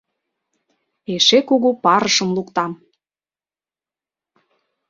Эше 1.13 1.39
кугу 1.47 1.69
парышым 1.83 2.29
луктам. 2.37 2.71